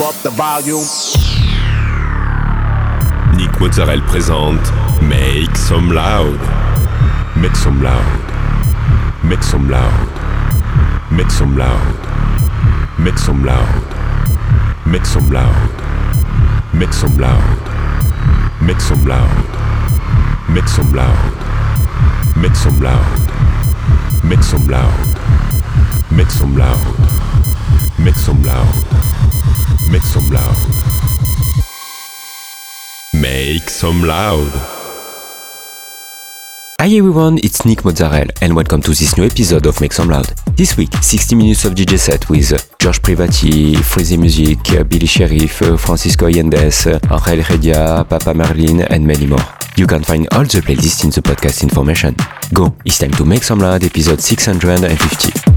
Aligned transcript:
up 0.00 0.14
the 0.22 0.30
volume. 0.30 0.84
Nick 3.36 3.60
Mozzarella 3.60 4.02
présente 4.04 4.72
Make 5.02 5.56
Some 5.56 5.92
Loud. 5.92 6.38
Make 7.36 7.56
Some 7.56 7.82
Loud. 7.82 8.02
Make 9.22 9.42
Some 9.42 9.68
Loud. 9.68 9.90
Make 11.10 11.30
Some 11.30 11.56
Loud. 11.56 11.78
Make 12.98 13.18
Some 13.18 13.44
Loud. 13.44 13.66
Make 14.86 15.06
Some 15.06 15.30
Loud. 15.32 15.52
Make 16.72 16.92
Some 16.92 17.16
Loud. 17.18 17.42
Make 18.60 18.80
Some 18.80 19.06
Loud. 19.06 19.40
Make 20.48 20.68
Some 20.68 20.92
Loud. 20.92 21.32
Make 22.36 22.54
Some 22.54 22.78
Loud. 22.78 23.20
Make 24.24 24.42
Some 24.42 24.66
Loud. 24.68 24.92
Make 26.10 26.30
Some 26.30 26.56
Loud. 26.56 26.98
Make 27.98 28.14
Some 28.16 28.42
Loud. 28.42 28.96
Make 29.96 30.04
Some 30.04 30.30
Loud. 30.30 30.56
Make 33.14 33.70
Some 33.70 34.04
Loud. 34.04 34.52
Hi 36.78 36.88
everyone, 36.98 37.38
it's 37.38 37.64
Nick 37.64 37.82
Mozzarella 37.82 38.26
and 38.42 38.54
welcome 38.54 38.82
to 38.82 38.90
this 38.90 39.16
new 39.16 39.24
episode 39.24 39.64
of 39.64 39.80
Make 39.80 39.94
Some 39.94 40.10
Loud. 40.10 40.26
This 40.54 40.76
week, 40.76 40.92
60 41.00 41.34
minutes 41.34 41.64
of 41.64 41.72
DJ 41.72 41.98
set 41.98 42.28
with 42.28 42.50
George 42.78 43.00
Privati, 43.00 43.76
Freezy 43.76 44.18
Music, 44.18 44.58
Billy 44.86 45.06
Sheriff, 45.06 45.80
Francisco 45.80 46.28
Yendes, 46.28 46.86
Angel 46.86 47.44
Redia, 47.44 48.06
Papa 48.06 48.34
Merlin 48.34 48.82
and 48.82 49.06
many 49.06 49.26
more. 49.26 49.40
You 49.78 49.86
can 49.86 50.04
find 50.04 50.28
all 50.32 50.44
the 50.44 50.60
playlists 50.60 51.04
in 51.04 51.10
the 51.10 51.22
podcast 51.22 51.62
information. 51.62 52.14
Go, 52.52 52.76
it's 52.84 52.98
time 52.98 53.12
to 53.12 53.24
Make 53.24 53.44
Some 53.44 53.60
Loud 53.60 53.82
episode 53.82 54.20
650. 54.20 55.55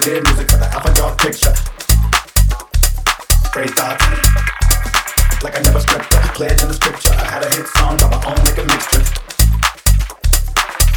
day 0.00 0.20
music 0.20 0.50
for 0.50 0.56
the 0.56 0.64
half 0.64 0.86
a 0.86 1.16
picture. 1.16 1.52
Pray 3.52 3.66
thoughts. 3.66 4.04
Like 5.44 5.58
I 5.58 5.62
never 5.62 5.78
scripted, 5.78 6.24
I 6.24 6.28
pledge 6.32 6.62
in 6.62 6.68
the 6.68 6.74
scripture. 6.74 7.12
I 7.12 7.24
had 7.24 7.44
a 7.44 7.50
hit 7.54 7.66
song 7.68 7.96
by 7.98 8.08
my 8.08 8.20
own 8.24 8.40
a 8.40 8.64
mixture. 8.64 9.04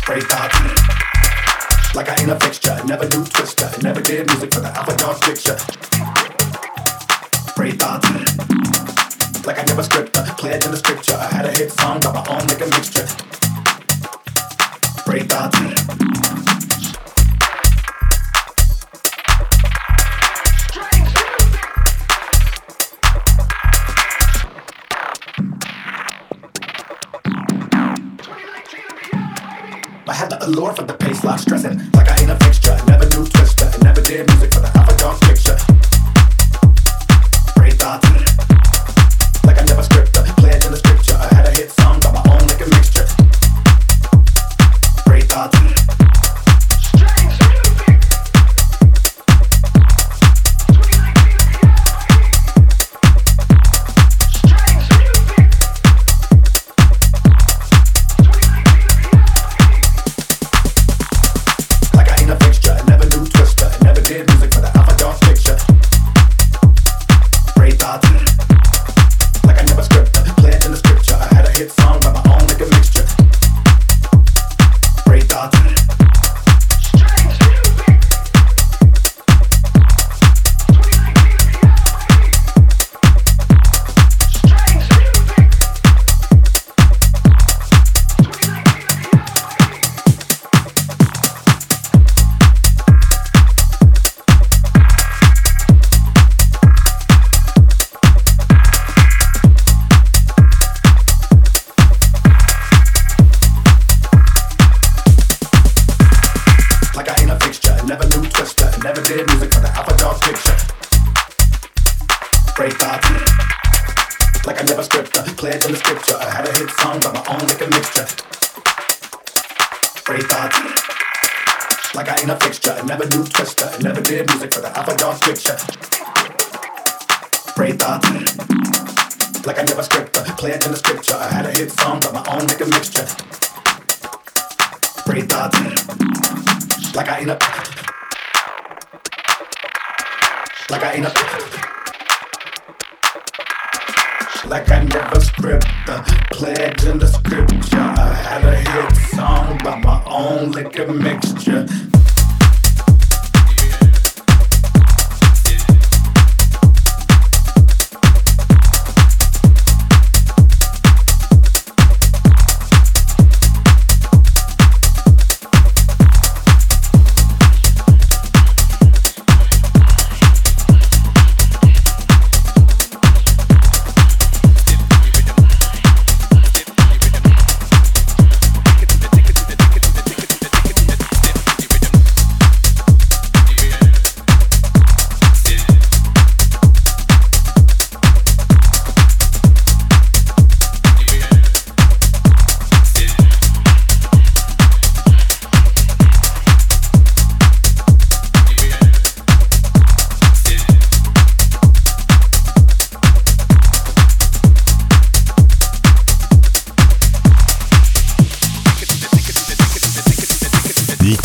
Pray 0.08 0.22
thoughts. 0.22 0.56
Like 1.96 2.09
I 2.09 2.22
ain't 2.22 2.31
a 2.31 2.40
fixture, 2.40 2.80
never 2.86 3.08
do 3.08 3.24
twister. 3.25 3.69
Never 3.81 4.02
did 4.02 4.28
music 4.28 4.53
for 4.53 4.62
the 4.62 4.72
half 4.72 4.88
a 4.88 5.25
picture. 5.25 5.73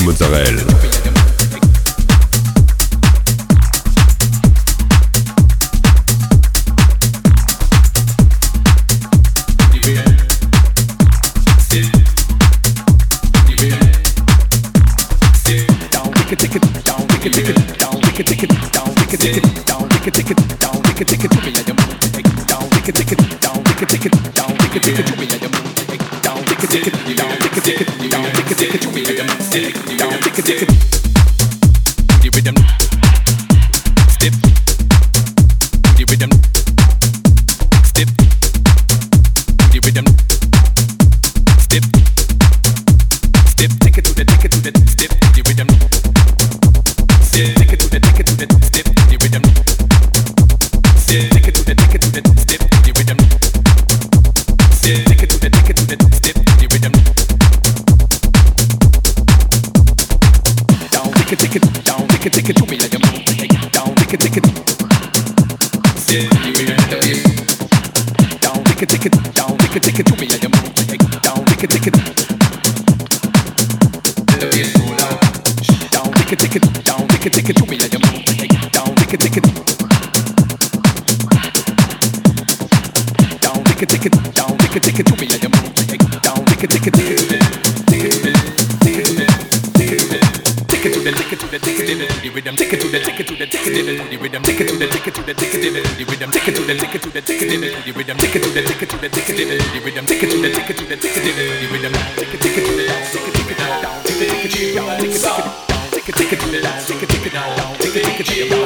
Mozzarella. 0.01 0.98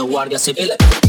la 0.00 0.06
Guardia 0.06 0.38
Civil. 0.38 0.99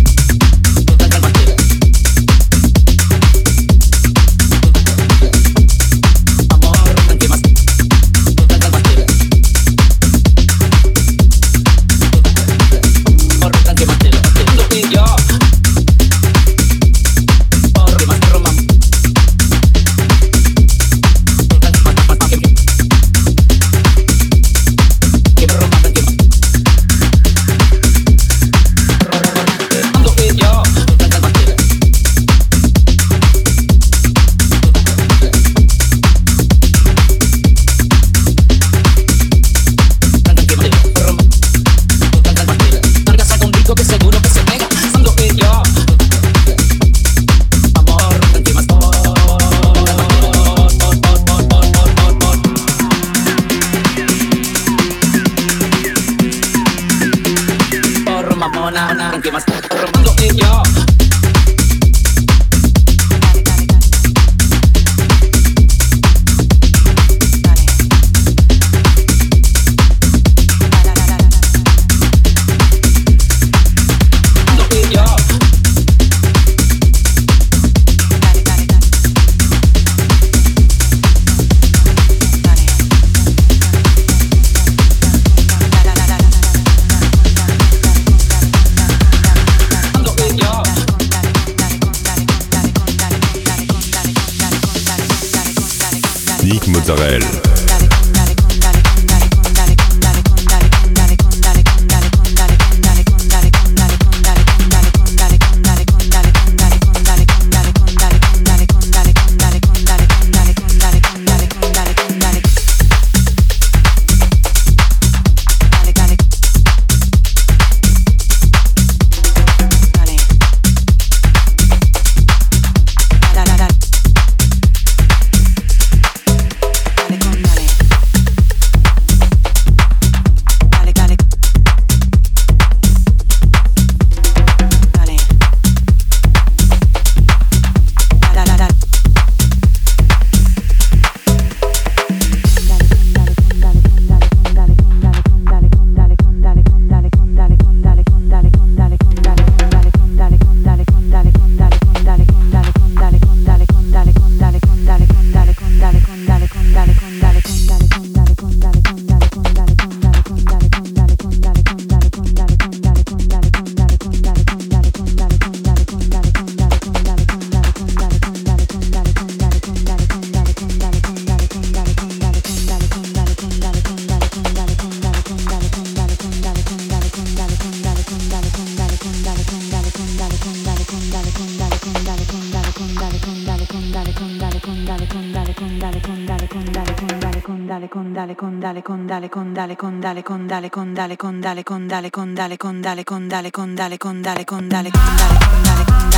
Los 188.42 188.52
guardias 188.52 188.74
civiles 188.74 189.30
condale 189.30 189.30
condale 189.30 189.76
condale 189.76 190.24
condale 190.24 190.70
condale 190.70 191.18
condale 191.18 191.64
condale 191.64 192.56
condale 192.58 192.58
condale 192.58 193.04
condale 193.52 193.52
condale 193.52 193.98
condale 193.98 194.46
condale 194.46 194.92
condale 194.92 196.11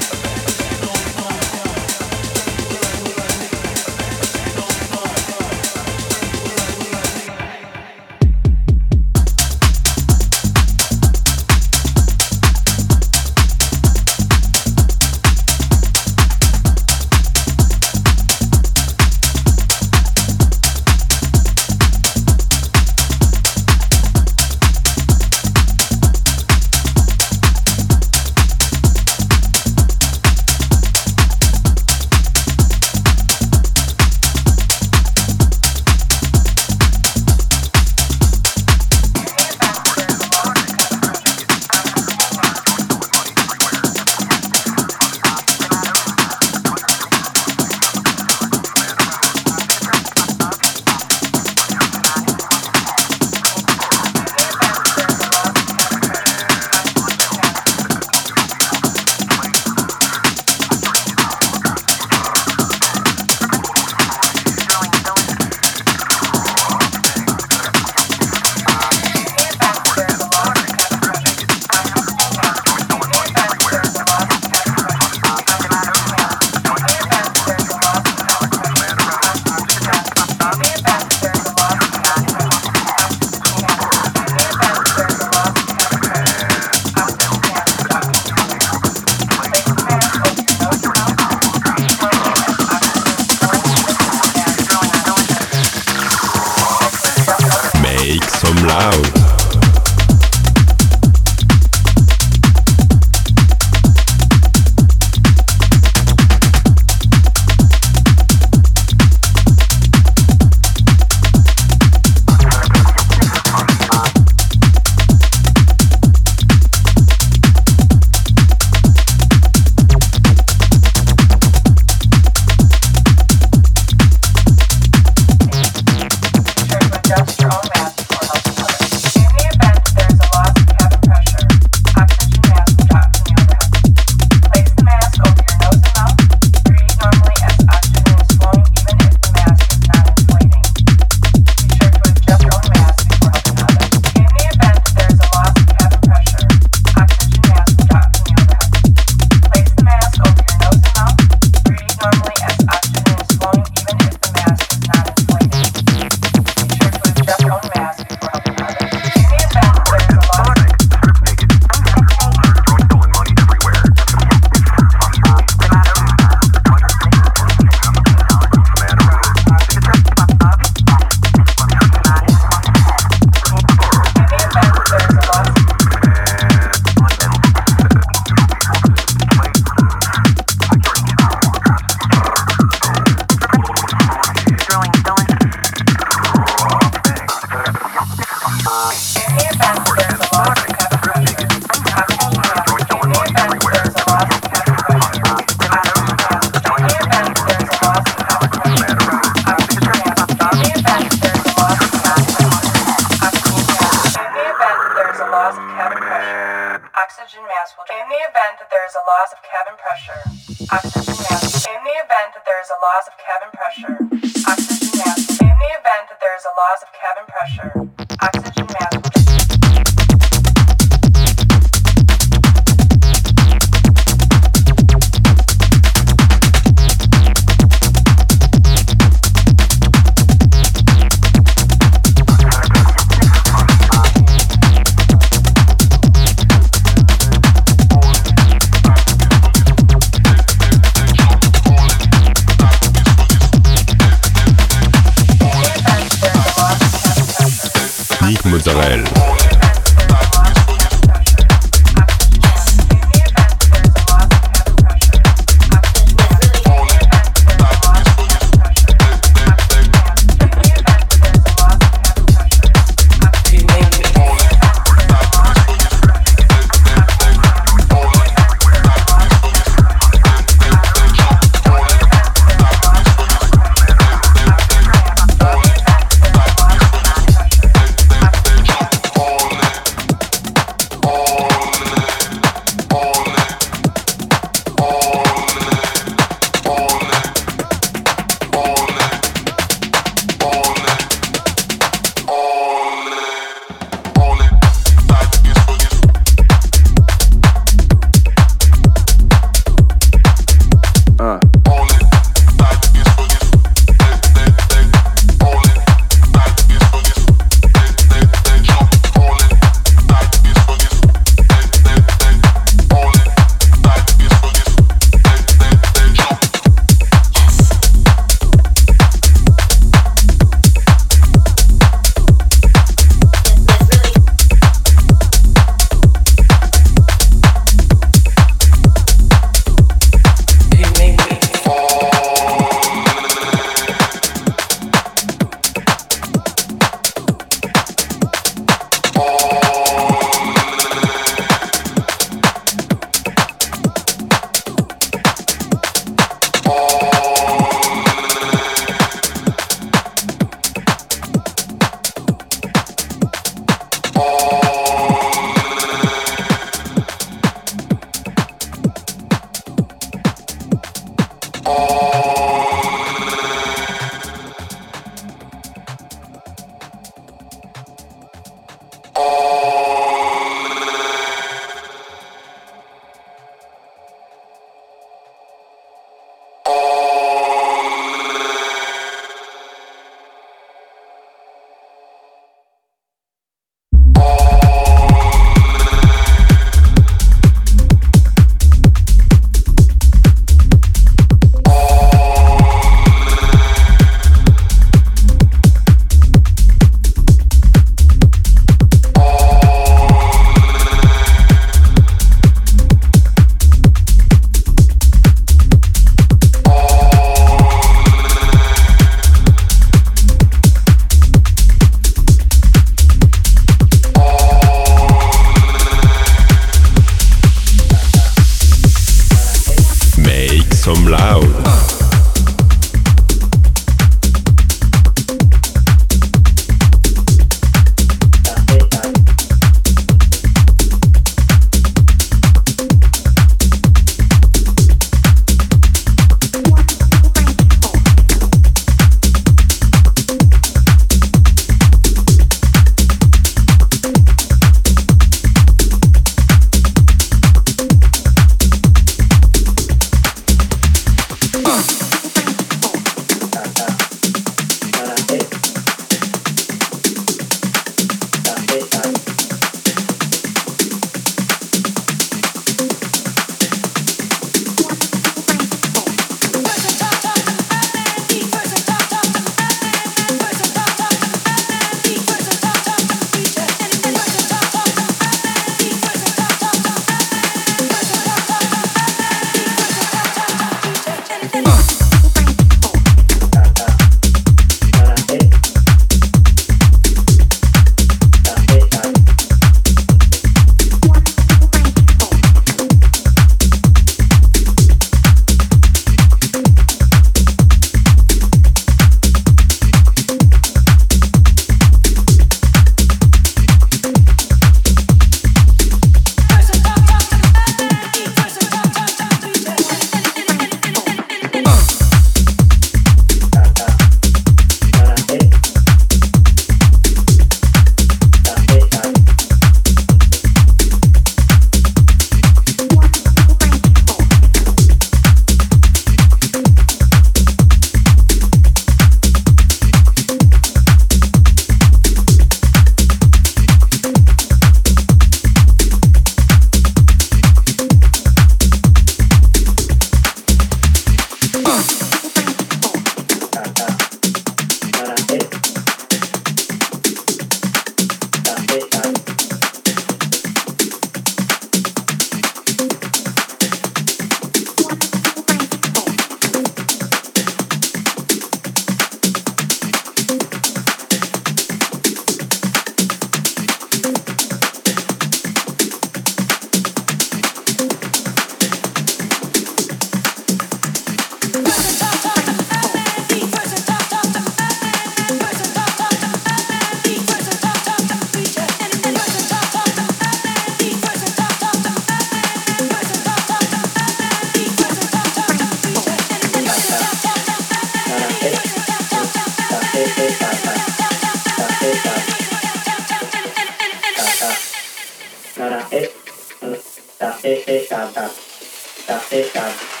pecado. 599.31 600.00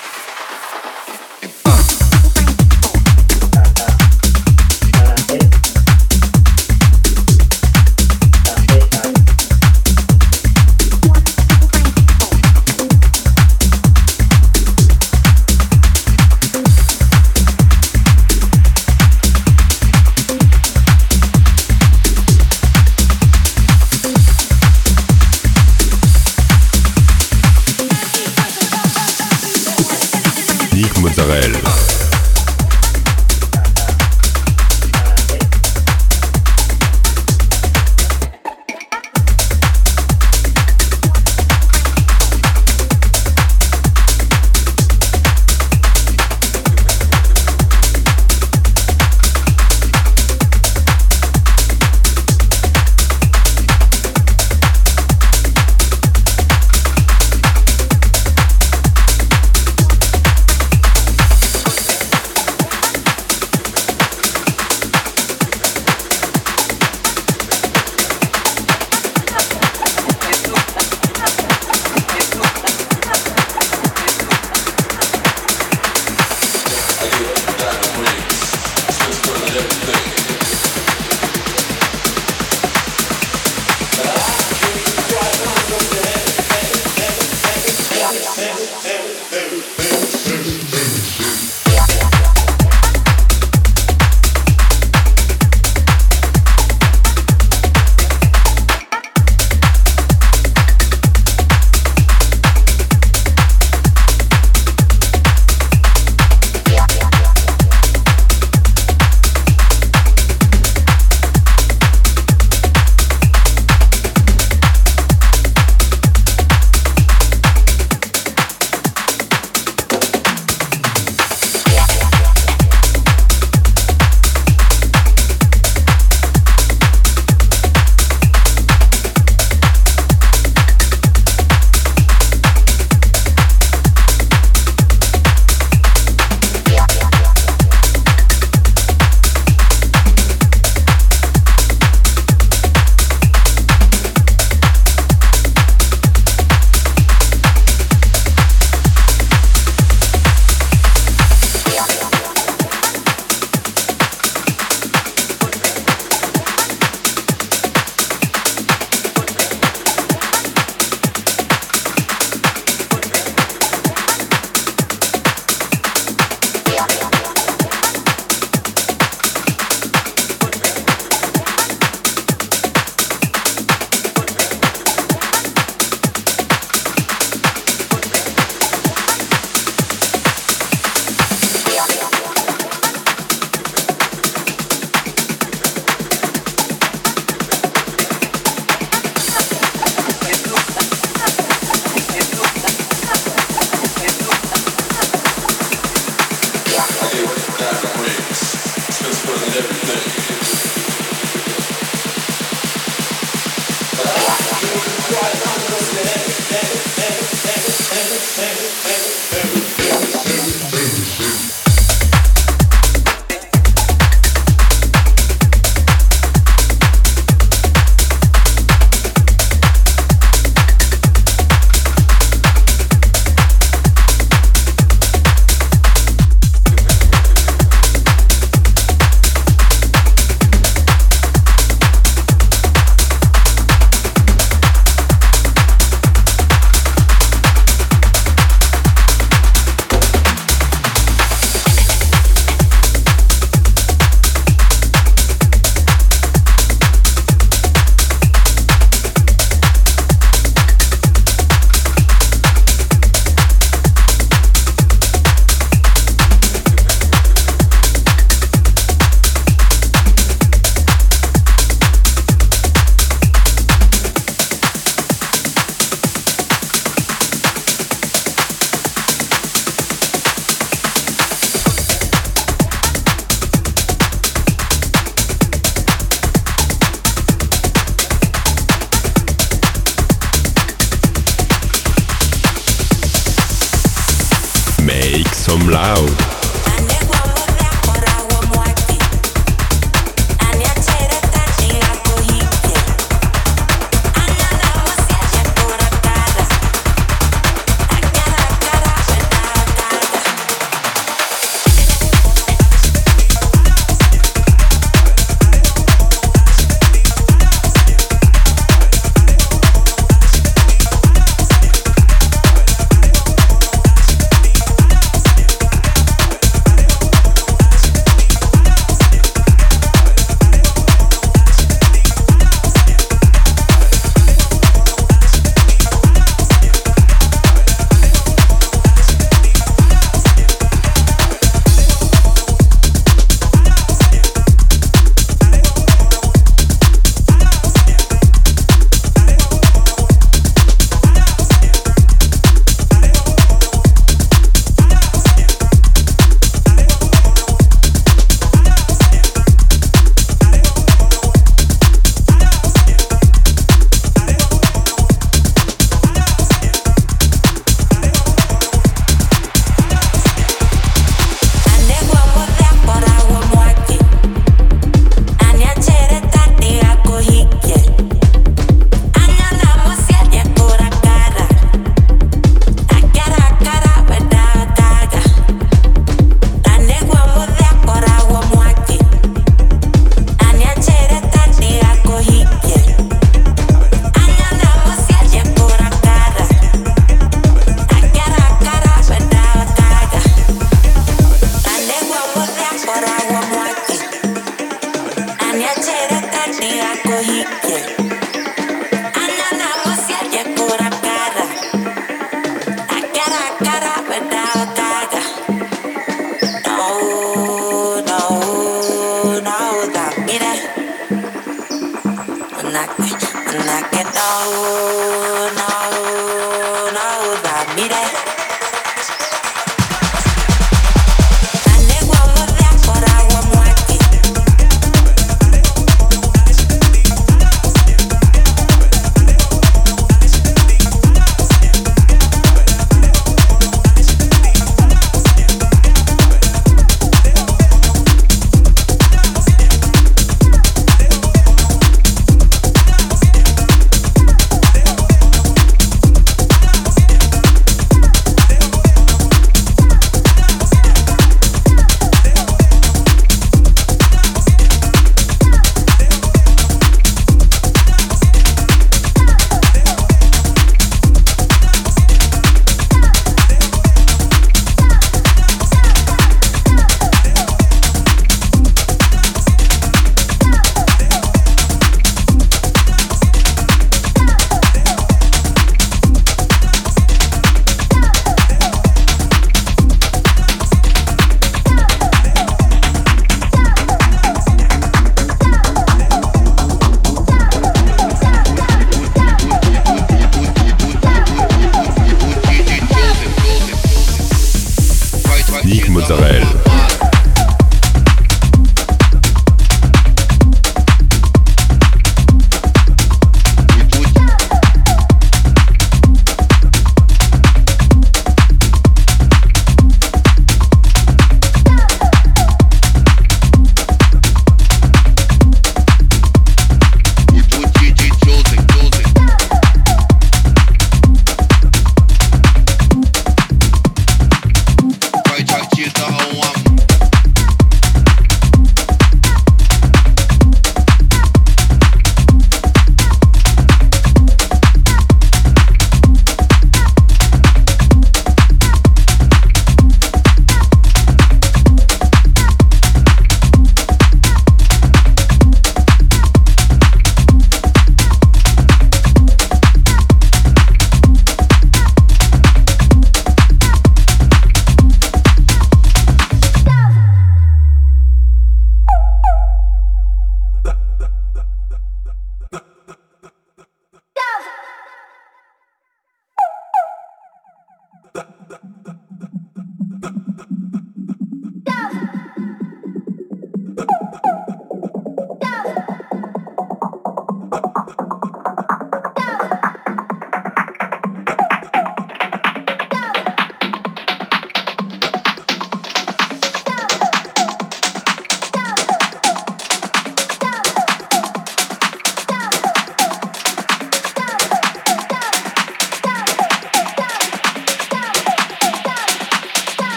need 417.75 417.91
it. 417.91 418.30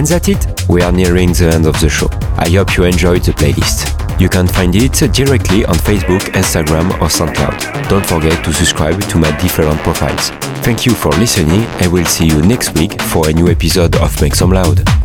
And 0.00 0.06
that's 0.06 0.28
it. 0.28 0.66
We 0.66 0.80
are 0.80 0.90
nearing 0.90 1.34
the 1.34 1.50
end 1.52 1.66
of 1.66 1.78
the 1.78 1.90
show. 1.90 2.08
I 2.38 2.48
hope 2.48 2.74
you 2.74 2.84
enjoyed 2.84 3.22
the 3.22 3.32
playlist. 3.32 4.18
You 4.18 4.30
can 4.30 4.48
find 4.48 4.74
it 4.74 4.94
directly 5.12 5.66
on 5.66 5.74
Facebook, 5.74 6.22
Instagram, 6.32 6.88
or 7.02 7.08
SoundCloud. 7.08 7.86
Don't 7.90 8.06
forget 8.06 8.42
to 8.46 8.50
subscribe 8.50 8.98
to 8.98 9.18
my 9.18 9.30
different 9.36 9.78
profiles. 9.80 10.30
Thank 10.64 10.86
you 10.86 10.94
for 10.94 11.10
listening, 11.10 11.64
and 11.82 11.92
we'll 11.92 12.06
see 12.06 12.24
you 12.24 12.40
next 12.40 12.78
week 12.78 12.98
for 13.12 13.28
a 13.28 13.32
new 13.34 13.48
episode 13.48 13.94
of 13.96 14.18
Make 14.22 14.34
Some 14.34 14.52
Loud. 14.52 14.99